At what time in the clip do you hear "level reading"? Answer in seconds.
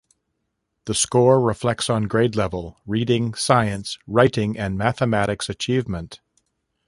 2.35-3.35